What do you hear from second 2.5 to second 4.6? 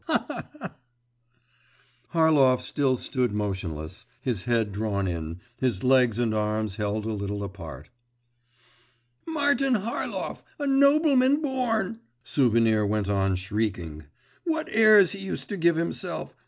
still stood motionless, his